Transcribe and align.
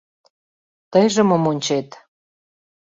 —Тыйже 0.91 1.21
мом 1.25 1.43
ончет? 1.51 1.89